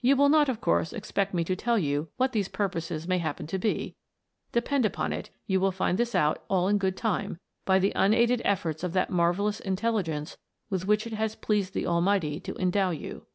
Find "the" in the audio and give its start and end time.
7.78-7.92, 11.72-11.86